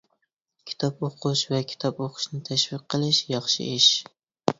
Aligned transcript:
كىتاب 0.69 1.03
ئوقۇش 1.07 1.43
ۋە 1.51 1.59
كىتاب 1.73 2.01
ئوقۇشنى 2.05 2.39
تەشۋىق 2.47 2.87
قىلىش 2.95 3.21
ياخشى 3.35 3.69
ئىش. 3.75 3.91